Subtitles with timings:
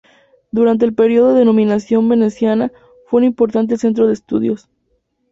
[0.49, 2.71] Durante el periodo de dominación veneciana
[3.05, 4.67] fue un importante centro de estudios.